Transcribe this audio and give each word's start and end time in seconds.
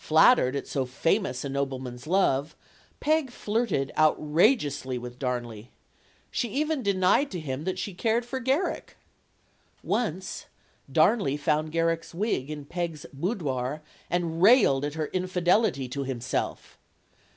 Flat 0.00 0.38
tered 0.38 0.56
at 0.56 0.66
so 0.66 0.84
famous 0.84 1.44
a 1.44 1.48
nobleman's 1.48 2.08
love, 2.08 2.56
Peg 2.98 3.30
flirted 3.30 3.92
out 3.94 4.16
rageously 4.18 4.98
with 4.98 5.20
Darnley. 5.20 5.70
She 6.32 6.48
even 6.48 6.82
denied 6.82 7.30
to 7.30 7.38
him 7.38 7.62
that 7.62 7.78
she 7.78 7.94
cared 7.94 8.24
for 8.26 8.40
Garrick. 8.40 8.96
Once 9.84 10.46
Darnley 10.90 11.36
found 11.36 11.70
Garrick's 11.70 12.12
wig 12.12 12.50
in 12.50 12.64
Peg's 12.64 13.06
boudoir 13.12 13.80
and 14.10 14.42
railed 14.42 14.84
at 14.84 14.94
her 14.94 15.06
infidelity 15.12 15.86
to 15.90 16.02
himself. 16.02 16.76